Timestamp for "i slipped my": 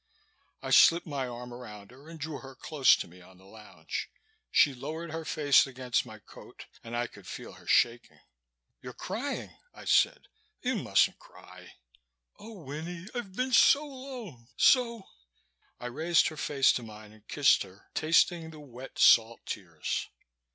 0.63-1.27